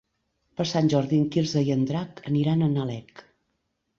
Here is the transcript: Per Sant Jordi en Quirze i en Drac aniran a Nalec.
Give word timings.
Per 0.59 0.65
Sant 0.69 0.87
Jordi 0.93 1.19
en 1.23 1.27
Quirze 1.35 1.63
i 1.67 1.69
en 1.75 1.85
Drac 1.91 2.23
aniran 2.31 2.63
a 2.69 2.73
Nalec. 2.79 3.25